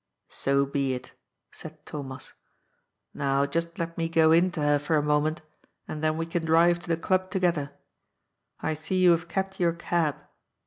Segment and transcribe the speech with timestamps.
[0.45, 1.13] "So be it,"
[1.51, 2.33] said Thomas.
[2.73, 5.43] *' Now just let me go in to her for a moment,
[5.87, 7.69] and then we can drive to the Club to gether.
[8.61, 10.15] I see you have kept your cab."